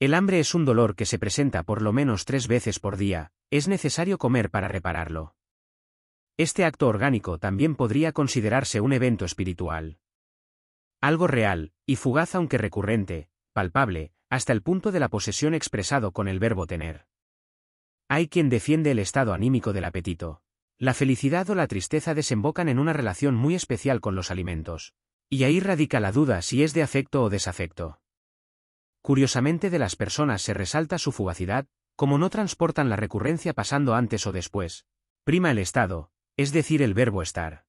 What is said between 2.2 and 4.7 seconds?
tres veces por día, es necesario comer para